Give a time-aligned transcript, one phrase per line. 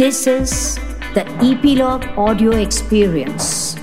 [0.00, 0.78] This is
[1.14, 3.76] the Epilogue Audio Experience.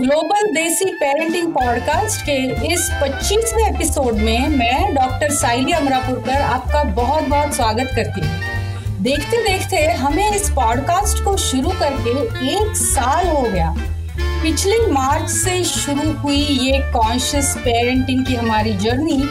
[0.00, 7.22] Global desi parenting podcast के इस 25वें episode में मैं डॉक्टर साइली अमरापुरकर आपका बहुत
[7.22, 12.18] बहुत स्वागत करती हूँ। देखते देखते हमें इस पॉडकास्ट को शुरू करके
[12.56, 13.74] एक साल हो गया।
[14.18, 19.22] पिछले मार्च से शुरू हुई ये कॉन्शियस पेरेंटिंग की हमारी जर्नी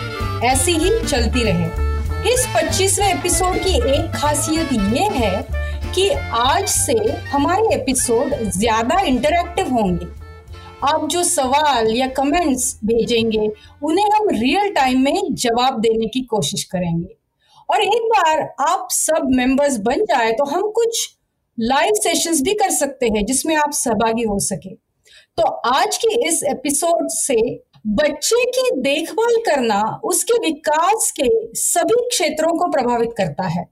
[0.48, 1.85] ऐसी ही चलती रहे।
[2.28, 9.68] इस 25वें एपिसोड की एक खासियत ये है कि आज से हमारे एपिसोड ज़्यादा इंटरैक्टिव
[9.70, 10.06] होंगे।
[10.84, 13.48] आप जो सवाल या कमेंट्स भेजेंगे,
[13.84, 17.16] उन्हें हम रियल टाइम में जवाब देने की कोशिश करेंगे।
[17.70, 21.08] और एक बार आप सब मेंबर्स बन जाए तो हम कुछ
[21.58, 24.74] लाइव सेशंस भी कर सकते हैं, जिसमें आप सहभागी हो सके।
[25.38, 27.40] तो आज की इस एपिसोड से
[27.88, 33.70] बच्चे की देखभाल करना उसके विकास के सभी क्षेत्रों को प्रभावित करता है।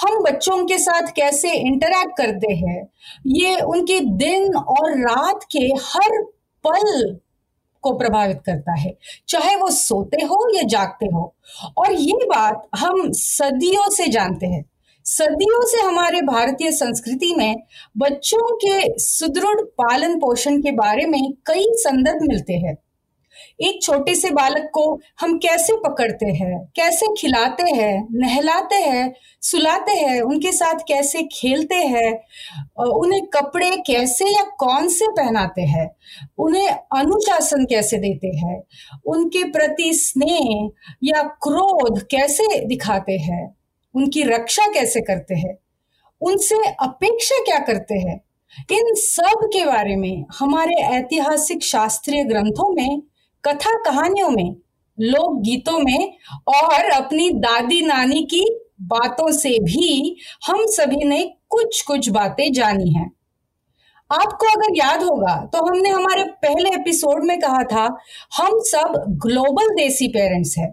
[0.00, 2.88] हम बच्चों के साथ कैसे इंटरैक्ट करते हैं,
[3.26, 6.22] ये उनके दिन और रात के हर
[6.66, 7.18] पल
[7.82, 8.96] को प्रभावित करता है।
[9.28, 11.34] चाहे वो सोते हो या जागते हो।
[11.78, 14.64] और ये बात हम सदियों से जानते हैं।
[15.04, 17.56] सदियों से हमारे भारतीय संस्कृति में
[17.96, 22.76] बच्चों के सुदृढ़ पालन पोषण के बारे में कई संदर्भ मिलते हैं।
[23.60, 26.72] एक छोटे से बालक को हम कैसे पकड़ते हैं?
[26.76, 28.08] कैसे खिलाते हैं?
[28.12, 29.14] नहलाते हैं?
[29.40, 30.20] सुलाते हैं?
[30.20, 32.20] उनके साथ कैसे खेलते हैं?
[32.84, 35.90] उन्हें कपड़े कैसे या कौन से पहनाते हैं?
[36.38, 38.62] उन्हें अनुशासन कैसे देते हैं?
[39.06, 40.70] उनके प्रति स्नेह
[41.04, 43.56] या क्रोध कैसे दिखाते हैं?
[43.94, 45.58] उनकी रक्षा कैसे करते हैं?
[46.20, 48.20] उनसे अपेक्षा क्या करते हैं?
[48.72, 53.02] इन सब के बारे में हमारे ऐतिहासिक शास्त्रीय ग्रंथों में
[53.44, 54.56] कथा कहानियों में
[54.98, 56.12] लोक गीतों में
[56.48, 58.44] और अपनी दादी नानी की
[58.82, 60.16] बातों से भी
[60.46, 63.10] हम सभी ने कुछ कुछ बातें जानी हैं।
[64.10, 67.84] आपको अगर याद होगा तो हमने हमारे पहले एपिसोड में कहा था,
[68.36, 70.72] हम सब ग्लोबल देसी पेरेंट्स हैं।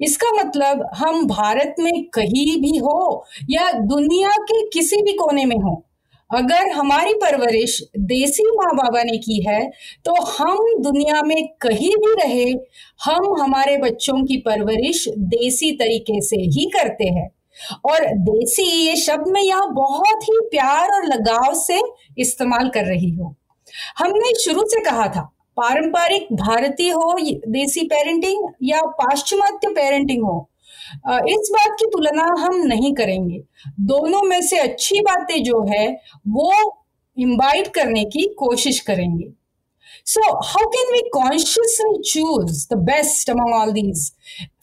[0.00, 5.56] इसका मतलब हम भारत में कहीं भी हो या दुनिया के किसी भी कोने में
[5.56, 5.74] हो
[6.34, 9.60] अगर हमारी परवरिश देसी माँ बाबा ने की है
[10.04, 12.50] तो हम दुनिया में कहीं भी रहे,
[13.00, 17.28] हम हमारे बच्चों की परवरिश देसी तरीके से ही करते हैं।
[17.86, 21.80] और देसी ये शब्द में यहाँ बहुत ही प्यार और लगाव से
[22.18, 23.34] इस्तेमाल कर रही हूँ।
[23.98, 25.22] हमने शुरू से कहा था,
[25.56, 27.14] पारंपरिक भारतीय हो
[27.48, 30.38] देसी पेरेंटिंग या पाश्चिमात्य पेरेंटिंग हो
[31.28, 33.42] इस बात की तुलना हम नहीं करेंगे।
[33.80, 36.52] दोनों में से अच्छी बातें जो है वो
[37.18, 39.32] इम्बाइट करने की कोशिश करेंगे।
[40.06, 44.12] So, how can we consciously choose the best among all these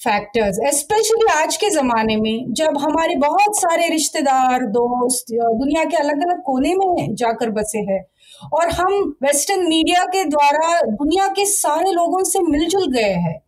[0.04, 6.22] factors, especially आज के ज़माने में जब हमारे बहुत सारे रिश्तेदार दोस्त दुनिया के अलग
[6.22, 8.06] अलग कोने में जाकर बसे हैं
[8.54, 13.42] और हम वेस्टर्न मीडिया के द्वारा दुनिया के सारे लोगों से मिलजुल गए हैं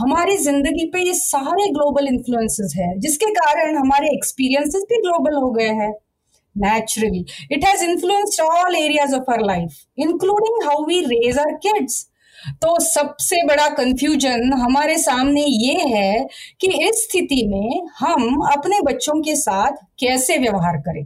[0.00, 5.50] हमारी ज़िंदगी पे ये सारे ग्लोबल इन्फ्लुएंसेस है, जिसके कारण हमारे एक्सपीरियंसेस भी ग्लोबल हो
[5.50, 5.92] गए हैं।
[6.56, 11.98] Naturally, it has influenced all areas of our life, including how we raise our kids.
[12.62, 16.26] तो सबसे बड़ा कंफ्यूजन हमारे सामने ये है
[16.60, 21.04] कि इस स्थिति में हम अपने बच्चों के साथ कैसे व्यवहार करें।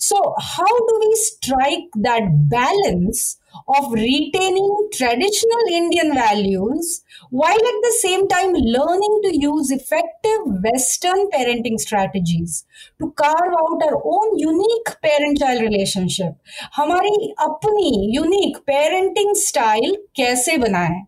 [0.00, 3.24] So how do we strike that balance
[3.68, 11.30] of retaining traditional Indian values while at the same time learning to use effective Western
[11.30, 12.64] parenting strategies
[13.00, 16.34] to carve out our own unique parent child relationship.
[16.76, 21.02] हमारी अपनी unique parenting style कैसे बनाएँ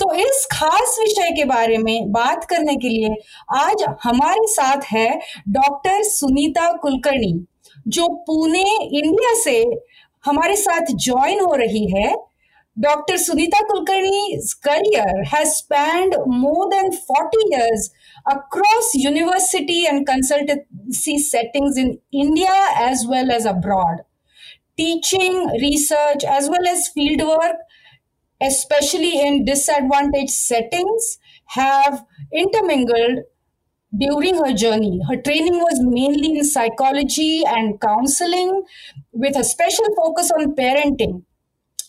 [0.00, 3.14] तो इस खास विषय के बारे में बात करने के लिए
[3.54, 5.08] आज हमारे साथ है
[5.48, 7.34] डॉक्टर सुनीता कुलकर्णी
[7.88, 8.64] जो पुणे
[8.98, 9.62] इंडिया से
[10.25, 12.15] हमारे साथ ज्वाइन हो रही है
[12.81, 13.15] Dr.
[13.15, 17.89] Sunita Kulkarni's career has spanned more than 40 years
[18.25, 24.05] across university and consultancy settings in India as well as abroad.
[24.77, 27.57] Teaching, research, as well as fieldwork,
[28.41, 33.25] especially in disadvantaged settings, have intermingled
[33.98, 35.00] during her journey.
[35.08, 38.62] Her training was mainly in psychology and counseling
[39.12, 41.22] with a special focus on parenting,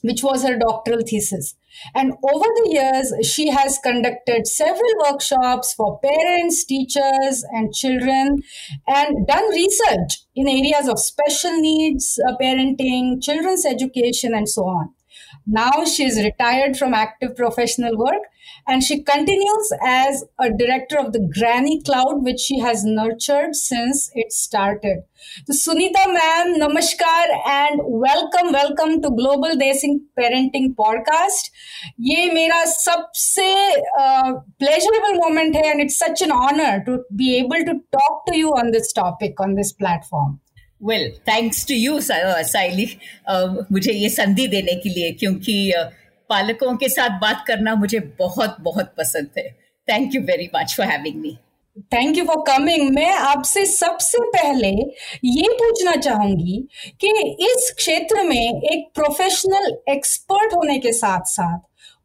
[0.01, 1.55] which was her doctoral thesis.
[1.93, 8.41] And over the years, she has conducted several workshops for parents, teachers, and children,
[8.87, 14.93] and done research in areas of special needs, uh, parenting, children's education, and so on.
[15.45, 18.21] Now she is retired from active professional work
[18.66, 24.10] and she continues as a director of the Granny Cloud, which she has nurtured since
[24.14, 25.04] it started.
[25.46, 31.50] So, Sunita ma'am, namaskar and welcome, welcome to Global Desing Parenting Podcast.
[32.00, 33.48] ये मेरा सबसे
[34.58, 38.50] pleasurable moment है and it's such an honor to be able to talk to you
[38.50, 40.38] on this topic on this platform.
[40.82, 42.86] Well thanks to you Saili
[43.72, 45.88] मुझे ये संधि देने के लिए क्योंकि uh,
[46.29, 49.47] पालकों के साथ बात करना मुझे बहुत बहुत पसंद है।
[49.87, 51.37] Thank you very much for having me
[51.93, 54.67] thank you for coming मैं आपसे सबसे पहले
[55.25, 56.67] ये पूछना चाहूँगी
[57.01, 57.07] कि
[57.45, 61.59] इस क्षेत्र में एक प्रोफेशनल एक्सपर्ट होने के साथ साथ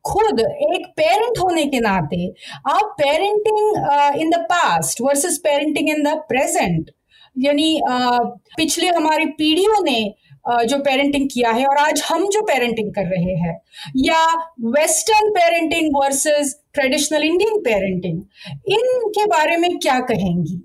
[0.05, 2.27] खुद एक पेरेंट होने के नाते
[2.69, 6.91] आप parenting in the past versus parenting in the present
[7.39, 8.21] यानी uh,
[8.57, 10.15] पिछले हमारी पीढ़ियों ने
[10.45, 13.61] जो पेरेंटिंग किया है और आज हम जो पेरेंटिंग कर रहे हैं,
[13.99, 14.25] या
[14.73, 18.21] western parenting versus traditional Indian parenting
[18.71, 20.61] इनके बारे में क्या कहेंगी?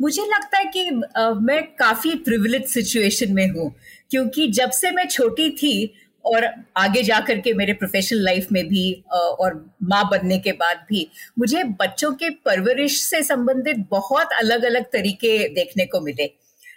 [0.00, 3.74] मुझे लगता है कि मैं काफ़ी प्रिविलेज सिचुएशन में हूँ,
[4.10, 5.92] क्योंकि जब से मैं छोटी थी
[6.24, 6.44] और
[6.76, 11.08] आगे जा करके मेरे प्रोफेशनल लाइफ में भी और माँ बनने के बाद भी,
[11.38, 16.30] मुझे बच्चों के परवरिश से संबंधित बहुत अलग अलग तरीके देखने को मिले।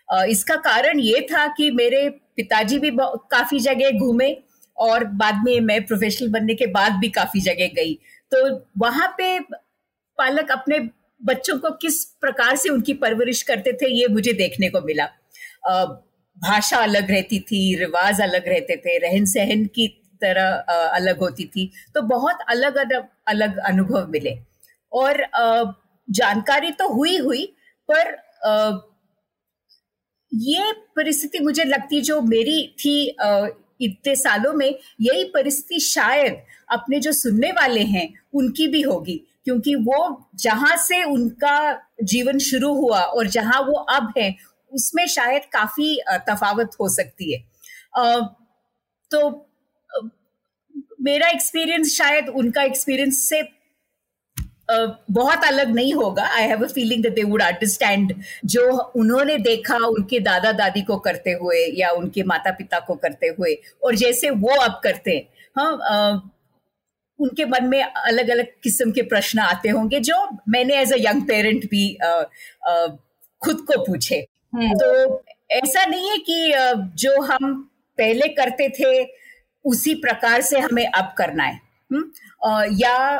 [0.10, 4.36] इसका कारण ये था कि मेरे पिताजी भी काफ़ी जगह घूमे
[4.78, 7.94] और बाद में मैं प्रोफेशनल बनने के बाद भी काफ़ी जगह गई।
[8.32, 8.48] तो
[8.78, 9.40] वहाँ पे
[10.20, 10.80] पालक अपने
[11.22, 15.06] बच्चों को किस प्रकार से उनकी परवरिश करते थे, ये मुझे देखने को मिला।
[16.38, 19.88] भाषा अलग रहती थी, रिवाज अलग रहते थे रहन सहन की
[20.22, 20.50] तरह
[20.96, 24.38] अलग होती थी। तो बहुत अलग अलग अलग अनुभव मिले।
[24.92, 25.26] और
[26.08, 27.46] जानकारी तो हुई हुई
[27.90, 28.12] पर
[30.36, 32.98] ये परिस्थिति मुझे लगती जो मेरी थी
[33.82, 34.68] इतने सालों में,
[35.02, 36.38] यही परिस्थिति शायद
[36.72, 41.58] अपने जो सुनने वाले हैं, उनकी भी होगी। क्योंकि वो जहाँ से उनका
[42.04, 44.36] जीवन शुरू हुआ और जहाँ वो अब है,
[44.72, 45.98] उसमें शायद काफ़ी
[46.30, 47.44] तफावत हो सकती है।
[49.12, 49.30] तो
[51.02, 53.42] मेरा एक्सपीरियंस शायद उनका एक्सपीरियंस से
[54.70, 58.14] बहुत अलग नहीं होगा I have a feeling that they would understand
[58.48, 63.28] जो उन्होंने देखा उनके दादा दादी को करते हुए या उनके माता पिता को करते
[63.30, 65.28] हुए और जैसे वो अब करते हैं
[65.58, 66.32] हाँ
[67.20, 70.16] उनके मन में अलग अलग किस्म के प्रश्न आते होंगे जो
[70.50, 71.88] मैंने एज अ यंग पेरेंट भी
[73.42, 74.26] खुद को पूछे
[74.56, 76.54] हम्म। तो ऐसा नहीं है कि
[76.98, 77.54] जो हम
[77.98, 78.92] पहले करते थे
[79.66, 81.60] उसी प्रकार से हमें अब करना है
[81.92, 82.00] हुँ?
[82.00, 82.76] हम्म?
[82.76, 83.18] या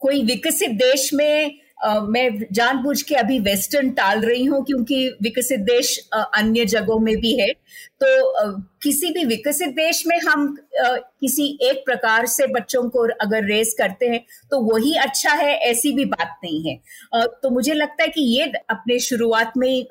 [0.00, 5.60] कोई विकसित देश में Uh, मैं जानबूझ के अभी वेस्टर्न टाल रही हूँ क्योंकि विकसित
[5.60, 7.48] देश uh, अन्य जगहों में भी है।
[8.00, 8.06] तो
[8.42, 10.46] uh, किसी भी विकसित देश में हम
[10.80, 14.20] किसी एक प्रकार से बच्चों को अगर रेस करते हैं
[14.50, 16.76] तो वही अच्छा है ऐसी भी बात नहीं है।
[17.42, 19.86] तो मुझे लगता है कि ये अपने शुरुआत में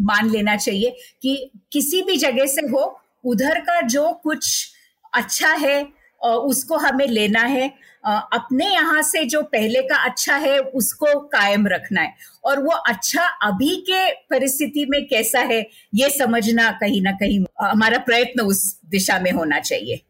[0.00, 2.84] मान लेना चाहिए कि किसी भी जगह से हो
[3.24, 4.68] उधर का जो कुछ
[5.14, 5.82] अच्छा है
[6.20, 7.70] उसको हमें लेना है।
[8.04, 12.14] अपने यहाँ से जो पहले का अच्छा है उसको कायम रखना है।
[12.44, 15.60] और वो अच्छा अभी के परिस्थिति में कैसा है
[15.94, 20.00] ये समझना कहीं ना कहीं हमारा प्रयत्न उस दिशा में होना चाहिए।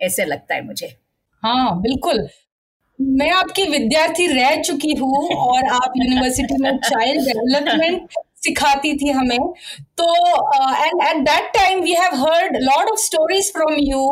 [0.00, 0.96] ऐसे लगता है मुझे।
[1.42, 2.28] हाँ बिल्कुल।
[2.98, 8.14] मैं आपकी विद्यार्थी रह चुकी हूँ और आप यूनिवर्सिटी में चाइल्ड डेवलपमेंट
[8.44, 9.52] सिखाती थी हमें।
[10.00, 10.08] तो
[10.84, 14.02] and at that time we have heard lot of stories from you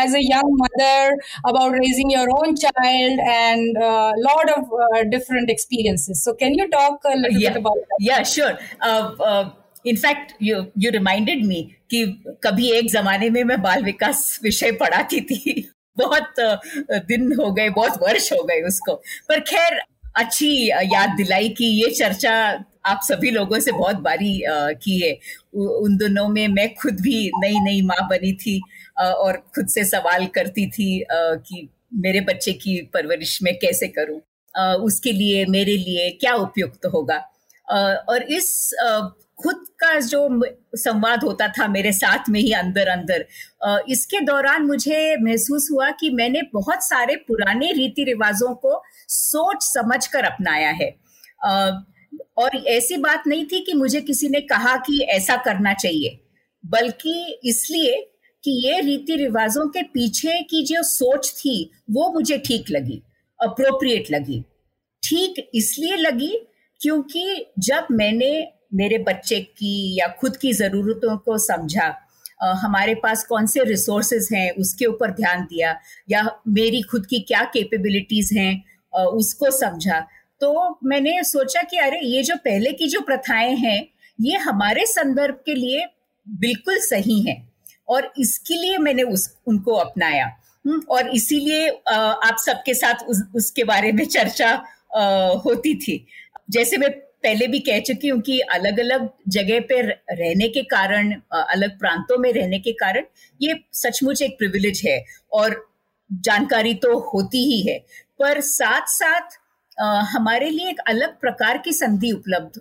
[0.00, 1.16] as a young mother
[1.48, 3.78] about raising your own child and
[4.28, 7.06] lot of different experiences so can you talk
[7.56, 8.58] about yeah sure
[9.86, 12.04] in fact you you reminded me कि
[12.44, 15.68] कभी एक जमाने में मैं बाल विकास विषय पढ़ाती थी।
[15.98, 16.34] बहुत
[17.08, 18.94] दिन हो गए बहुत वर्ष हो गए उसको।
[19.28, 19.80] पर खैर
[20.16, 22.34] अच्छी याद दिलाई कि ये चर्चा
[22.84, 25.12] आप सभी लोगों से बहुत बारी की है
[25.54, 28.60] उन दोनों में मैं खुद भी नई नई माँ बनी थी
[29.00, 34.20] और खुद से सवाल करती थी कि मेरे बच्चे की परवरिश में कैसे करूँ?
[34.84, 37.16] उसके लिए, मेरे लिए क्या उपयुक्त होगा?
[38.08, 38.74] और इस
[39.42, 40.28] खुद का जो
[40.76, 43.24] संवाद होता था मेरे साथ में ही अंदर अंदर
[43.88, 50.06] इसके दौरान मुझे महसूस हुआ कि मैंने बहुत सारे पुराने रीति रिवाजों को सोच समझ
[50.06, 50.94] कर अपनाया है।
[52.38, 56.18] और ऐसी बात नहीं थी कि मुझे किसी ने कहा कि ऐसा करना चाहिए,
[56.64, 58.00] बल्कि इसलिए
[58.44, 63.02] कि ये रीति रिवाजों के पीछे की जो सोच थी, वो मुझे ठीक लगी
[63.40, 64.40] अप्रोप्रिएट लगी।
[65.02, 66.36] ठीक इसलिए लगी
[66.80, 68.32] क्योंकि जब मैंने
[68.74, 71.94] मेरे बच्चे की या खुद की ज़रूरतों को समझा
[72.42, 75.78] हमारे पास कौन से रिसोर्सेज हैं, उसके ऊपर ध्यान दिया,
[76.10, 80.06] या मेरी खुद की क्या कैपेबिलिटीज़ हैं उसको समझा
[80.42, 83.80] तो मैंने सोचा कि अरे ये जो पहले की जो प्रथाएँ हैं
[84.18, 85.84] ये हमारे संदर्भ के लिए
[86.26, 87.36] बिल्कुल सही है।
[87.88, 90.24] और इसके लिए मैंने उस उनको अपनाया।
[90.64, 94.50] हम्म, और इसीलिए आप सबके साथ उस, उसके बारे में चर्चा
[95.44, 96.06] होती थी।
[96.50, 96.90] जैसे मैं
[97.24, 102.18] पहले भी कह चुकी हूँ कि अलग अलग जगह पे रहने के कारण अलग प्रांतों
[102.18, 103.04] में रहने के कारण
[103.40, 105.56] ये सचमुच एक प्रिविलेज है। और
[106.10, 107.78] जानकारी तो होती ही है।
[108.18, 109.38] पर साथ साथ
[109.76, 112.60] हमारे लिए एक अलग प्रकार की संधि उपलब्ध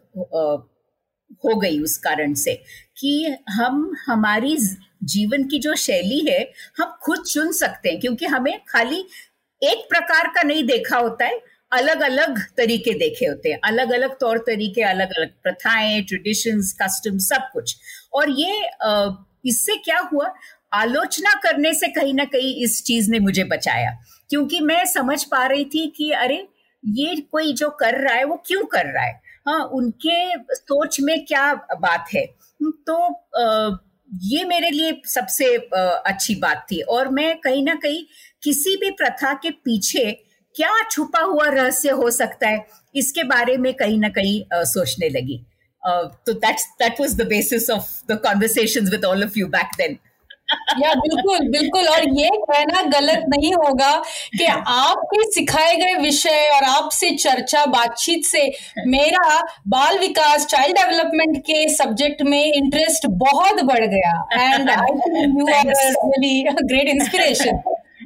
[1.45, 2.53] हो गई उस कारण से
[2.97, 4.57] कि हम, हमारी
[5.03, 6.41] जीवन की जो शैली है,
[6.77, 9.05] हम खुद चुन सकते हैं, क्योंकि हमें खाली
[9.61, 11.39] एक प्रकार का नहीं देखा होता है
[11.71, 17.17] अलग अलग तरीके देखे होते हैं अलग अलग तौर तरीके अलग अलग प्रथाएँ ट्रेडिशंस कस्टम
[17.19, 17.75] सब कुछ।
[18.13, 18.61] और ये
[19.45, 20.33] इससे क्या हुआ?
[20.73, 23.91] आलोचना करने से कहीं ना कहीं इस चीज़ ने मुझे बचाया,
[24.29, 26.47] क्योंकि मैं समझ पा रही थी कि अरे
[26.83, 29.19] ये कोई जो कर रहा है वो क्यों कर रहा है?
[29.47, 32.25] हाँ उनके सोच में क्या बात है?
[32.61, 32.95] तो
[33.37, 33.77] आ,
[34.23, 35.45] ये मेरे लिए सबसे
[35.75, 38.03] अच्छी बात थी। और मैं कहीं ना कहीं
[38.43, 40.11] किसी भी प्रथा के पीछे
[40.55, 45.37] क्या छुपा हुआ रहस्य हो सकता है इसके बारे में कहीं ना कहीं सोचने लगी।
[45.83, 49.97] तो that's that was the basis of the conversations with all of you back then
[50.79, 53.91] yeah बिल्कुल बिल्कुल। और ये कहना गलत नहीं होगा
[54.37, 58.43] कि आपके सिखाए गए विषय और आपसे चर्चा बातचीत से
[58.87, 59.39] मेरा
[59.69, 65.47] बाल विकास चाइल्ड डेवलपमेंट के सब्जेक्ट में इंटरेस्ट बहुत बढ़ गया। And I think you
[65.47, 67.61] are really great inspiration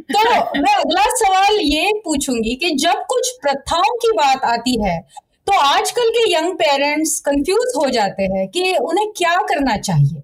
[0.07, 0.23] तो
[0.55, 4.99] मैं अगला सवाल ये पूछूँगी कि जब कुछ प्रथाओं की बात आती है
[5.47, 10.21] तो आजकल के यंग पेरेंट्स कंफ्यूज हो जाते हैं कि उन्हें क्या करना चाहिए।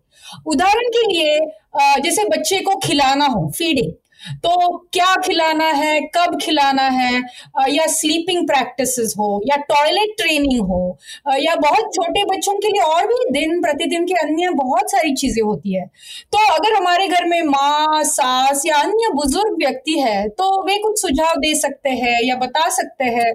[0.47, 1.39] उदाहरण के लिए
[1.75, 3.91] जैसे बच्चे को खिलाना हो फीडिंग
[4.37, 7.21] तो क्या खिलाना है, कब खिलाना है
[7.69, 10.97] या स्लीपिंग प्रैक्टिसेस हो, या टॉयलेट ट्रेनिंग हो
[11.37, 15.41] या बहुत छोटे बच्चों के लिए और भी दिन, प्रतिदिन के अन्य बहुत सारी चीज़ें
[15.43, 15.85] होती है।
[16.33, 21.01] तो अगर हमारे घर में माँ, सास या अन्य बुज़ुर्ग व्यक्ति है तो वे कुछ
[21.01, 23.31] सुझाव दे सकते हैं या बता सकते हैं।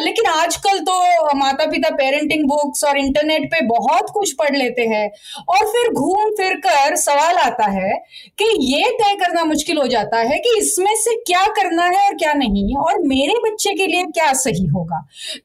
[0.00, 0.94] लेकिन आजकल तो
[1.36, 5.08] माता पिता पेरेंटिंग बुक्स और इंटरनेट पे बहुत कुछ पढ़ लेते हैं
[5.48, 7.94] और फिर घूम फिर कर सवाल आता है
[8.38, 12.06] कि ये तय करना मुश्किल हो जाता जाता है कि इसमें से क्या करना है
[12.06, 15.00] और क्या नहीं और मेरे बच्चे के लिए क्या सही होगा।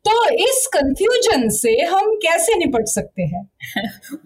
[0.05, 3.43] तो इस कंफ्यूजन से हम कैसे निपट सकते हैं?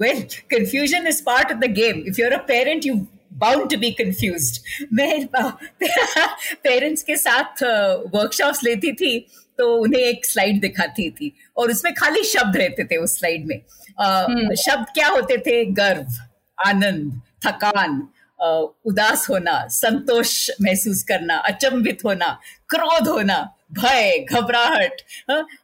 [0.02, 2.96] Well confusion is part of the game if you are a parent you
[3.34, 5.26] bound to be confused मैं
[6.64, 7.64] पेरेंट्स के साथ
[8.16, 9.28] वर्कशॉप्स लेती थी
[9.58, 13.60] तो उन्हें एक स्लाइड दिखाती थी और उसमें खाली शब्द रहते थे उस स्लाइड में।
[13.96, 15.66] Uh, शब्द क्या होते थे?
[15.66, 16.08] गर्व
[16.68, 18.02] आनंद थकान
[18.40, 22.40] उदास होना संतोष महसूस करना अचंभित होना
[22.70, 23.38] क्रोध होना
[23.74, 25.02] भय घबराहट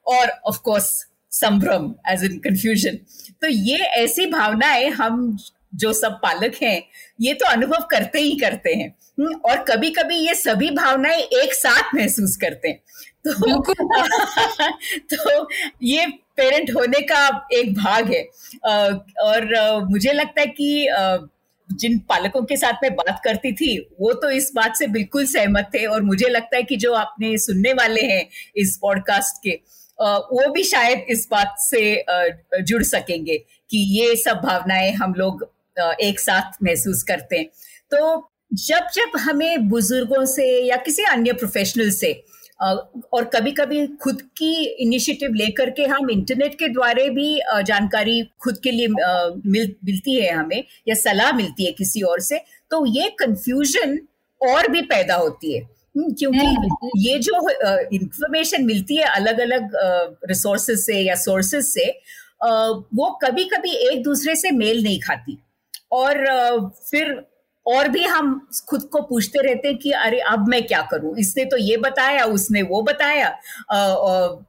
[0.07, 2.97] और ऑफ़ कोर्स संभ्रम एज इन कंफ्यूजन
[3.41, 5.37] तो ये ऐसी भावनाएँ हम
[5.75, 6.83] जो सब पालक हैं
[7.21, 8.93] ये तो अनुभव करते ही करते हैं
[9.45, 12.79] और कभी कभी ये सभी भावनाएँ एक साथ महसूस करते हैं।
[13.27, 13.61] तो
[15.15, 15.47] तो
[15.83, 16.05] ये
[16.37, 18.23] पेरेंट होने का एक भाग है।
[19.23, 20.87] और मुझे लगता है कि
[21.73, 25.69] जिन पालकों के साथ मैं बात करती थी, वो तो इस बात से बिल्कुल सहमत
[25.73, 28.25] थे और मुझे लगता है कि जो आपने सुनने वाले हैं
[28.55, 29.59] इस पॉडकास्ट के
[29.99, 32.03] वो भी शायद इस बात से
[32.61, 33.37] जुड़ सकेंगे
[33.69, 35.43] कि ये सब भावनाएँ हम लोग
[36.01, 37.45] एक साथ महसूस करते हैं।
[37.91, 42.11] तो जब जब हमें बुज़ुर्गों से या किसी अन्य प्रोफेशनल से
[42.61, 48.57] और कभी कभी खुद की इनिशिएटिव लेकर के हम इंटरनेट के द्वारा भी जानकारी खुद
[48.63, 52.41] के लिए मिल मिलती है हमें या सलाह मिलती है किसी और से
[52.71, 53.99] तो ये कंफ्यूजन
[54.41, 57.49] और भी पैदा होती है हम्म, क्योंकि हम्म। ये जो
[57.93, 59.71] इंफॉर्मेशन मिलती है अलग अलग
[60.29, 61.89] रिसोर्सेज से या सोर्सेज से
[62.43, 65.37] वो कभी कभी एक दूसरे से मेल नहीं खाती
[65.91, 66.25] और
[66.91, 67.11] फिर
[67.65, 71.17] और भी हम खुद को पूछते रहते हैं कि अरे अब मैं क्या करूँ?
[71.17, 73.27] इसने तो ये बताया उसने वो बताया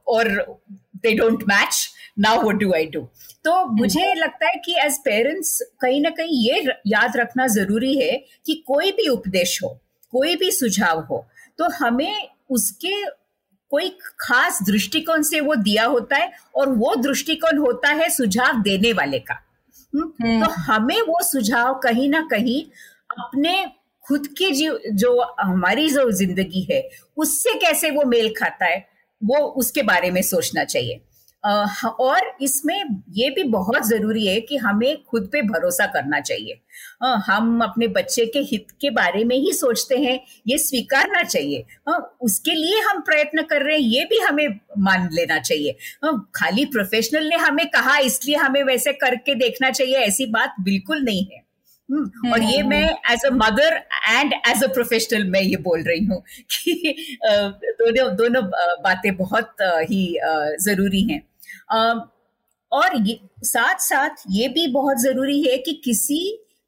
[0.07, 0.57] और
[0.95, 1.89] they don't match
[2.19, 3.01] now what do I do
[3.45, 8.17] तो मुझे लगता है कि एज पेरेंट्स कहीं ना कहीं ये याद रखना ज़रूरी है
[8.45, 9.79] कि कोई भी उपदेश हो
[10.11, 11.25] कोई भी सुझाव हो
[11.57, 13.03] तो हमें उसके
[13.71, 13.89] कोई
[14.19, 19.19] खास दृष्टिकोण से वो दिया होता है और वो दृष्टिकोण होता है सुझाव देने वाले
[19.19, 19.33] का।
[19.93, 22.63] हम्म, तो हम्म। हमें वो सुझाव कहीं ना कहीं
[23.19, 23.65] अपने
[24.05, 26.81] खुद की जो जो हमारी जो ज़िंदगी है,
[27.17, 28.85] उससे कैसे वो मेल खाता है,
[29.21, 31.01] वो उसके बारे में सोचना चाहिए।
[31.43, 36.59] और इसमें ये भी बहुत ज़रूरी है कि हमें खुद पे भरोसा करना चाहिए।
[37.27, 41.65] हम अपने बच्चे के हित के बारे में ही सोचते हैं, ये स्वीकारना चाहिए।
[42.21, 45.75] उसके लिए हम प्रयत्न कर रहे हैं, ये भी हमें मान लेना चाहिए।
[46.35, 51.25] खाली प्रोफेशनल ने हमें कहा, इसलिए हमें वैसे करके देखना चाहिए, ऐसी बात बिल्कुल नहीं
[51.25, 51.42] है।
[51.93, 53.75] और ये हम्म, मैं as a mother
[54.09, 58.43] and as a professional मैं ये बोल रही हूँ कि दोनों दोनों
[58.83, 60.17] बातें बहुत ही
[60.61, 61.21] ज़रूरी हैं
[62.71, 66.19] और ये साथ साथ ये भी बहुत ज़रूरी है कि किसी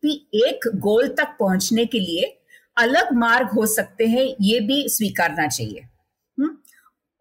[0.04, 0.14] भी
[0.48, 2.42] एक गोल तक पहुँचने के लिए
[2.78, 5.80] अलग मार्ग हो सकते हैं ये भी स्वीकारना चाहिए
[6.38, 6.58] हम्म?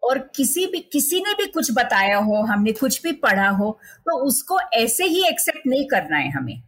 [0.03, 4.17] और किसी भी किसी ने भी कुछ बताया हो हमने कुछ भी पढ़ा हो तो
[4.17, 6.61] उसको ऐसे ही एक्सेप्ट नहीं करना है हमें?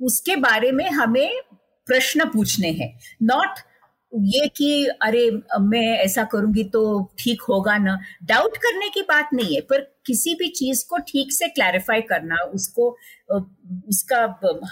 [0.00, 1.40] उसके बारे में हमें
[1.86, 3.58] प्रश्न पूछने हैं। नॉट
[4.12, 6.82] ये कि, अरे, मैं ऐसा करूँगी तो
[7.18, 11.32] ठीक होगा ना। डाउट करने की बात नहीं है, पर किसी भी चीज़ को ठीक
[11.32, 12.88] से क्लैरिफाई करना, उसको
[13.88, 14.22] उसका,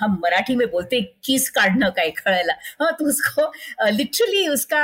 [0.00, 2.54] हम मराठी में बोलते हैं, किस काटना का एक खड़ेला?
[2.80, 3.50] हाँ तो उसको
[3.90, 4.82] लिटरली उसका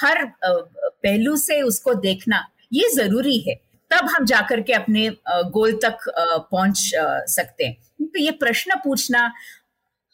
[0.00, 3.54] हर पहलू से उसको देखना, ये ज़रूरी है।
[3.90, 5.98] तब हम जाकर के अपने गोल तक
[6.50, 6.90] पहुँच
[7.30, 9.30] सकते हैं। तो ये प्रश्न पूछना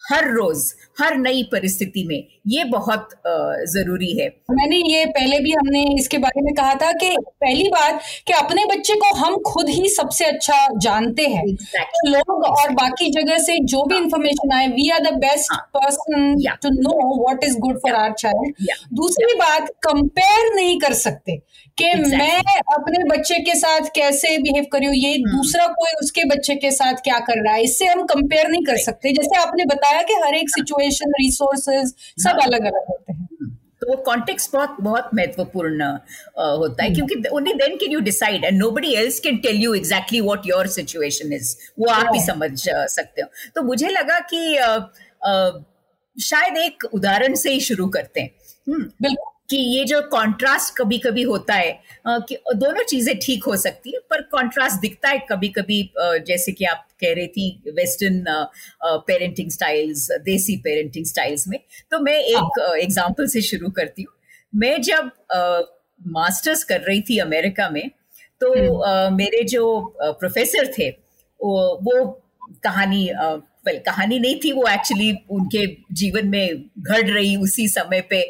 [0.02, 3.09] हर रोज हर नई परिस्थिति में ये बहुत
[3.73, 8.00] ज़रूरी है। मैंने ये पहले भी हमने इसके बारे में कहा था कि पहली बात
[8.26, 12.12] कि अपने बच्चे को हम खुद ही सबसे अच्छा जानते हैं। Exactly.
[12.14, 16.71] लोग और बाकी जगह से जो भी इंफॉर्मेशन आए we are the best person to
[16.71, 21.37] know what is good for our child दूसरी बात कंपेयर नहीं कर सकते
[21.78, 22.18] कि exactly.
[22.18, 25.26] मैं अपने बच्चे के साथ कैसे बिहेव करी ये hmm.
[25.26, 28.76] दूसरा कोई उसके बच्चे के साथ क्या कर रहा है इससे हम कंपेयर नहीं कर
[28.76, 33.50] सकते। जैसे आपने बताया कि हर एक सिचुएशन रिसोर्सेज सब अलग अलग होते हैं। hmm.
[33.80, 36.96] तो वो कॉन्टेक्स्ट बहुत बहुत महत्वपूर्ण होता है hmm.
[36.96, 40.66] क्योंकि only then can you decide and nobody else can tell you exactly what your
[40.66, 44.56] situation is वो आप ही समझ सकते हो। तो मुझे लगा कि
[46.16, 48.30] शायद एक उदाहरण से ही शुरू करते हैं।
[48.68, 51.73] बिल्कुल। कि ये जो कंट्रास्ट कभी कभी होता है
[52.09, 55.80] कि दोनों चीज़ें ठीक हो सकती है पर कंट्रास्ट दिखता है कभी कभी
[56.26, 58.25] जैसे कि आप कह रही थी western
[59.06, 61.58] parenting styles desi parenting styles में।
[61.91, 64.15] तो मैं एक एग्ज़ाम्पल से शुरू करती हूँ।
[64.52, 65.10] मैं जब
[66.00, 67.88] मास्टर्स कर रही थी अमेरिका में
[68.41, 69.65] तो हम्म। मेरे जो
[70.00, 72.04] प्रोफेसर थे वो, वो
[72.65, 73.06] कहानी
[73.64, 78.22] वेल कहानी नहीं थी वो एक्चुअली उनके जीवन में घट रही उसी समय पे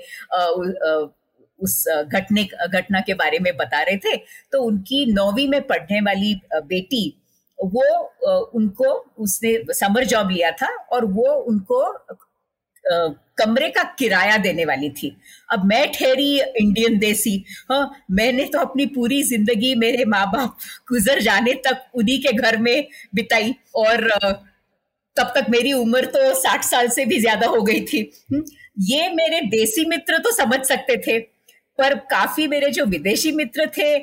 [1.60, 4.16] उस घटने, घटना के बारे में बता रहे थे।
[4.52, 7.04] तो उनकी नौवीं में पढ़ने वाली बेटी,
[7.58, 7.82] वो
[8.54, 11.82] उनको उसने समर जॉब लिया था और वो उनको
[13.38, 15.16] कमरे का किराया देने वाली थी।
[15.52, 20.56] अब मैं ठहरी इंडियन देसी हाँ मैंने तो अपनी पूरी ज़िंदगी मेरे माँ बाप
[20.90, 24.10] गुजर जाने तक उन्हीं के घर में बिताई और
[25.16, 28.00] तब तक मेरी उम्र तो साठ साल से भी ज़्यादा हो गई थी।
[28.32, 28.42] हम्म,
[28.82, 31.18] ये मेरे देसी मित्र तो समझ सकते थे
[31.78, 33.96] पर काफ़ी मेरे जो विदेशी मित्र थे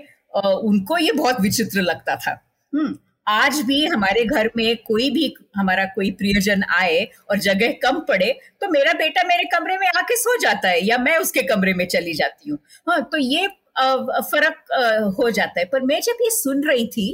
[0.64, 2.32] उनको ये बहुत विचित्र लगता था।
[2.74, 2.96] हम्म,
[3.28, 8.32] आज भी हमारे घर में कोई भी हमारा कोई प्रियजन आए और जगह कम पड़े
[8.62, 11.86] तो मेरा बेटा मेरे कमरे में आके सो जाता है या मैं उसके कमरे में
[11.88, 13.48] चली जाती हूँ। हाँ तो ये
[13.80, 17.08] फ़र्क हो जाता है। पर मैं जब ये सुन रही थी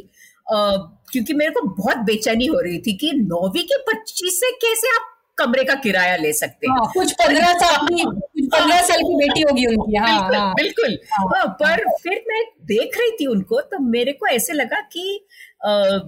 [0.49, 5.11] क्योंकि मेरे को बहुत बेचैनी हो रही थी कि नौवीं के पच्चीस से कैसे आप
[5.37, 6.77] कमरे का किराया ले सकते हैं?
[6.77, 8.03] हाँ, कुछ पंद्रह साल की
[8.47, 12.43] पंद्रह साल की बेटी होगी उनकी हाँ, बिल्कुल हाँ, बिल्कुल। हाँ, हाँ, पर फिर मैं
[12.65, 15.27] देख रही थी उनको तो मेरे को ऐसे लगा कि
[15.65, 15.99] आ,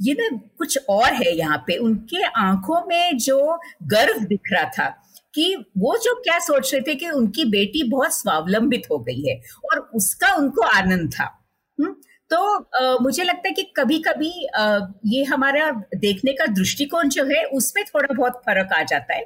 [0.00, 4.88] ये ना कुछ और है यहाँ पे। उनके आँखों में जो गर्व दिख रहा था
[5.34, 9.40] कि वो जो क्या सोच रहे थे कि उनकी बेटी बहुत स्वावलंबित हो गई है
[9.64, 11.44] और उसका उनको आनंद था।
[11.80, 11.96] हुँ?
[12.30, 17.24] तो आ, मुझे लगता है कि कभी कभी आ, ये हमारा देखने का दृष्टिकोण जो
[17.24, 19.24] है उसमें थोड़ा बहुत फ़र्क आ जाता है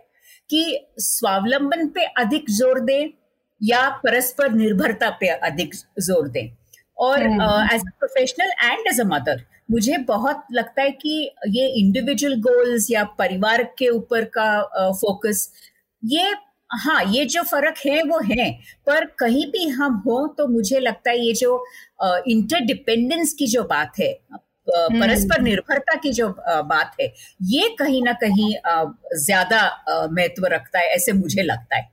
[0.51, 3.11] कि स्वावलंबन पे अधिक ज़ोर दें
[3.61, 6.49] या परस्पर निर्भरता पे अधिक ज़ोर दें।
[6.99, 12.35] और as a professional and as a mother मुझे बहुत लगता है कि ये इंडिविजुअल
[12.41, 15.59] गोल्स या परिवार के ऊपर का फोकस uh,
[16.03, 16.35] ये
[16.71, 18.51] हाँ ये जो फ़र्क है वो है।
[18.87, 21.65] पर कहीं भी हम हो तो मुझे लगता है ये जो
[22.03, 28.13] इंटरडिपेंडेंस की जो बात है हम्म। परस्पर निर्भरता की जो बात है ये कहीं ना
[28.13, 28.53] कहीं
[29.17, 29.61] ज़्यादा
[30.13, 31.91] महत्व रखता है ऐसे मुझे लगता है।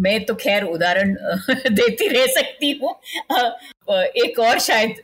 [0.00, 1.14] मैं तो खैर उदाहरण
[1.70, 2.94] देती रह सकती हूँ।
[4.16, 5.00] एक और शायद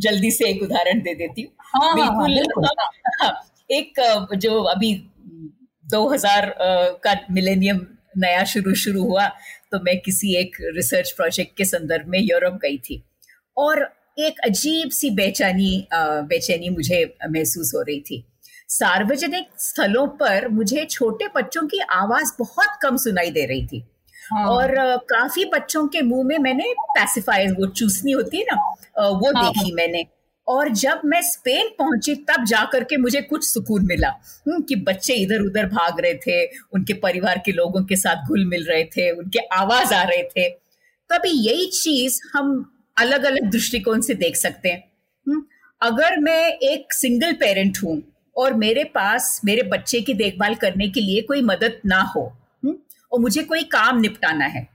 [0.00, 2.66] जल्दी से एक उदाहरण दे देती हूँ। हाँ, हाँ, हाँ बिल्कुल
[3.22, 3.32] हाँ,
[3.70, 4.00] एक
[4.34, 4.92] जो अभी
[5.88, 6.52] 2000
[7.04, 7.80] का मिलेनियम
[8.18, 9.26] नया शुरू शुरू हुआ
[9.72, 13.02] तो मैं किसी एक रिसर्च प्रोजेक्ट के संदर्भ में यूरोप गई थी
[13.56, 13.82] और
[14.18, 18.24] एक अजीब सी बेचैनी बेचैनी मुझे महसूस हो रही थी
[18.68, 23.82] सार्वजनिक स्थलों पर मुझे छोटे बच्चों की आवाज़ बहुत कम सुनाई दे रही थी
[24.32, 24.44] हाँ.
[24.46, 24.74] और
[25.10, 29.44] काफ़ी बच्चों के मुँह में मैंने पैसिफायर वो चूसनी होती है ना वो हाँ.
[29.44, 30.04] देखी मैंने
[30.48, 35.14] और जब मैं स्पेन पहुँची तब जाकर के मुझे कुछ सुकून मिला। हम्म, कि बच्चे
[35.14, 39.10] इधर उधर भाग रहे थे उनके परिवार के लोगों के साथ घुल मिल रहे थे
[39.10, 40.48] उनके आवाज़ आ रहे थे।
[41.10, 42.50] तभी यही चीज़ हम
[42.96, 44.82] अलग अलग दृष्टिकोण से देख सकते हैं।
[45.26, 45.42] हम्म,
[45.80, 48.02] अगर मैं एक सिंगल पेरेंट हूँ
[48.36, 52.22] और मेरे पास मेरे बच्चे की देखभाल करने के लिए कोई मदद ना हो
[52.64, 52.74] हम्म,
[53.12, 54.66] और मुझे कोई काम निपटाना है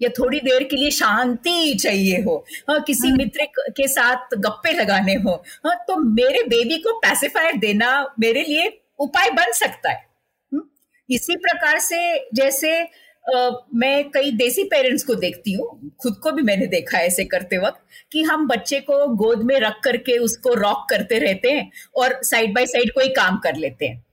[0.00, 2.36] या थोड़ी देर के लिए शांति चाहिए हो
[2.68, 5.34] हाँ किसी हाँ। मित्र के साथ गप्पे लगाने हो
[5.66, 8.68] हाँ तो मेरे बेबी को पैसिफायर देना मेरे लिए
[9.00, 10.08] उपाय बन सकता है
[10.52, 10.62] हम्म,
[11.08, 12.00] इसी प्रकार से
[12.34, 17.06] जैसे आ, मैं कई देसी पेरेंट्स को देखती हूँ खुद को भी मैंने देखा है
[17.06, 17.80] ऐसे करते वक्त
[18.12, 22.54] कि हम बच्चे को गोद में रख करके उसको रॉक करते रहते हैं और साइड
[22.54, 24.04] बाय साइड कोई काम कर लेते हैं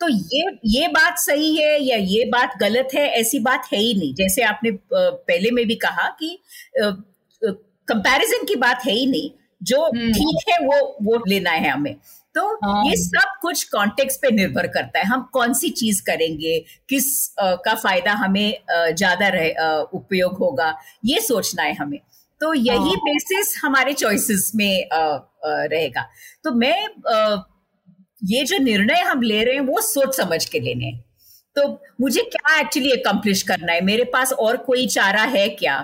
[0.00, 3.94] तो ये ये बात सही है या ये बात गलत है ऐसी बात है ही
[3.94, 6.38] नहीं। जैसे आपने पहले में भी कहा कि
[7.42, 9.30] कंपैरिजन की बात है ही नहीं।
[9.62, 11.94] जो हम्म। ठीक है वो वो लेना है हमें।
[12.34, 16.58] तो हाँ। ये सब कुछ कॉन्टेक्स्ट पे निर्भर करता है। हम कौन सी चीज़ करेंगे?
[16.88, 17.06] किस
[17.40, 19.50] आ, का फ़ायदा हमें ज़्यादा रहे
[19.94, 20.74] उपयोग होगा?
[21.04, 21.98] ये सोचना है हमें।
[22.40, 26.08] तो यही बेसिस हाँ। हमारे चॉइसेस में आ, आ, रहेगा।
[26.44, 26.76] तो मैं
[27.08, 27.36] आ,
[28.22, 30.92] ये जो निर्णय हम ले रहे हैं वो सोच समझ के लेने
[31.56, 31.68] तो
[32.00, 33.80] मुझे क्या एक्चुअली अकम्प्लिश करना है?
[33.80, 35.74] मेरे पास और कोई चारा है क्या?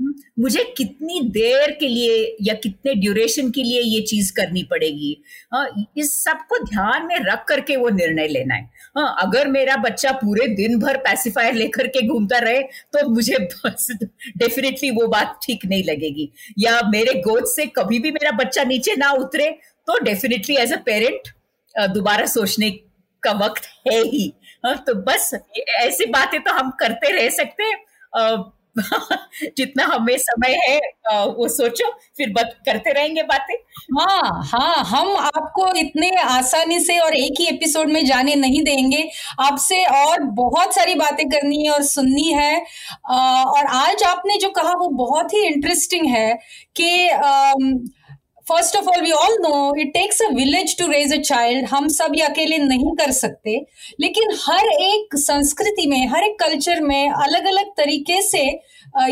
[0.00, 5.16] हम्म, मुझे कितनी देर के लिए या कितने ड्यूरेशन के लिए ये चीज़ करनी पड़ेगी?
[5.52, 5.66] हाँ
[5.98, 8.64] इस सबको ध्यान में रख करके वो निर्णय लेना है।
[8.98, 14.90] हाँ अगर मेरा बच्चा पूरे दिन भर पैसिफायर लेकर के घूमता रहे तो मुझे डेफिनेटली
[14.92, 19.10] वो बात ठीक नहीं लगेगी। या मेरे गोद से कभी भी मेरा बच्चा नीचे ना
[19.14, 19.50] उतरे
[19.88, 21.28] तो डेफिनेटली एज अ पेरेंट
[21.78, 22.70] दोबारा सोचने
[23.22, 24.32] का वक्त है ही।
[24.66, 25.30] हाँ तो बस,
[25.80, 27.72] ऐसी बातें तो हम करते रह सकते
[29.56, 30.78] जितना हमें समय है
[31.28, 33.54] वो सोचो, फिर बत, करते रहेंगे बातें।
[33.98, 39.02] हाँ हाँ हम आपको इतने आसानी से और एक ही एपिसोड में जाने नहीं देंगे।
[39.40, 42.56] आपसे और बहुत सारी बातें करनी है और सुननी है।
[43.10, 46.32] और आज आपने जो कहा वो बहुत ही इंटरेस्टिंग है
[46.80, 47.08] कि
[48.46, 51.88] first of all we all know it takes a village to raise a child हम
[51.88, 53.56] सब ये अकेले नहीं कर सकते।
[54.00, 58.44] लेकिन हर एक संस्कृति में, हर एक कल्चर में अलग अलग तरीके से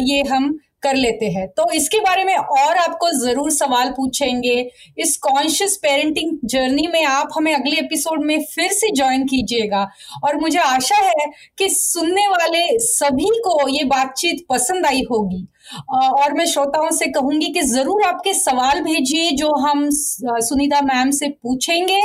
[0.03, 4.55] ये हम कर लेते हैं। तो इसके बारे में और आपको ज़रूर सवाल पूछेंगे।
[4.99, 9.89] इस कॉन्शियस पेरेंटिंग जर्नी में आप हमें अगले एपिसोड में फिर से ज्वाइन कीजिएगा।
[10.25, 11.27] और मुझे आशा है
[11.59, 15.47] कि सुनने वाले सभी को ये बातचीत पसंद आई होगी।
[15.91, 21.29] और मैं श्रोताओं से कहूँगी कि ज़रूर आपके सवाल भेजिए जो हम सुनीता मैम से
[21.29, 22.01] पूछेंगे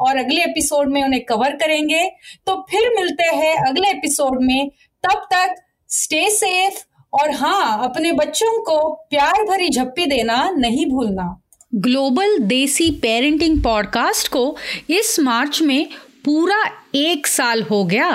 [0.00, 2.04] और अगले एपिसोड में उन्हें कवर करेंगे।
[2.46, 4.68] तो फिर मिलते हैं अगले एपिसोड में।
[5.04, 5.54] तब तक
[5.90, 6.82] स्टे सेफ़
[7.14, 11.40] और हाँ अपने बच्चों को प्यार भरी झप्पी देना नहीं भूलना।
[11.74, 14.56] ग्लोबल देसी पेरेंटिंग पॉडकास्ट को
[14.90, 15.86] इस मार्च में
[16.24, 18.08] पूरा एक साल हो गया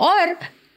[0.00, 0.34] और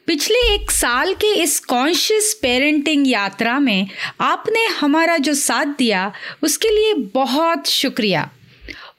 [0.08, 3.88] पिछले एक साल के इस कॉन्शियस पेरेंटिंग यात्रा में
[4.22, 6.12] आपने हमारा जो साथ दिया,
[6.44, 8.30] उसके लिए बहुत शुक्रिया।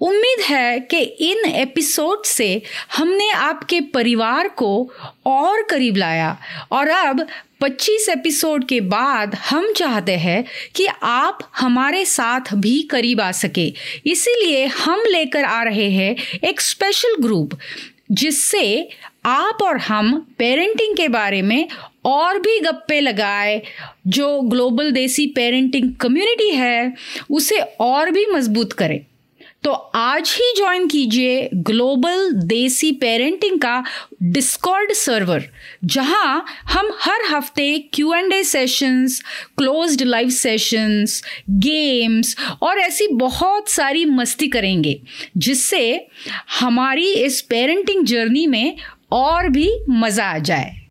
[0.01, 2.63] उम्मीद है कि इन एपिसोड से
[2.97, 4.93] हमने आपके परिवार को
[5.27, 6.39] और करीब लाया।
[6.73, 7.27] और अब
[7.61, 13.75] 25 एपिसोड के बाद हम चाहते हैं कि आप हमारे साथ भी करीब आ सके।
[14.07, 17.59] इसीलिए हम लेकर आ रहे हैं एक स्पेशल ग्रुप
[18.11, 18.89] जिससे
[19.25, 21.69] आप और हम पेरेंटिंग के बारे में
[22.05, 23.63] और भी गप्पे लगाए।
[24.07, 26.95] जो ग्लोबल देसी पेरेंटिंग कम्युनिटी है,
[27.31, 29.01] उसे और भी मज़बूत करें।
[29.65, 33.83] तो आज ही ज्वाइन कीजिए ग्लोबल देसी पेरेंटिंग का
[34.23, 35.45] डिस्कॉर्ड सर्वर
[35.85, 39.21] जहाँ हम हर हफ़्ते Q and A sessions
[39.59, 45.01] closed live sessions games और ऐसी बहुत सारी मस्ती करेंगे,
[45.37, 46.07] जिससे
[46.61, 48.77] हमारी इस पेरेंटिंग जर्नी में
[49.13, 50.86] और भी मज़ा आ जाए।